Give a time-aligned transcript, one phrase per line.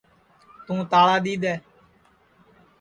[0.65, 1.53] توں تاݪا دؔی دؔے